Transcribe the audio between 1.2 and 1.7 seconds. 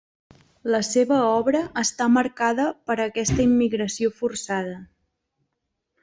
obra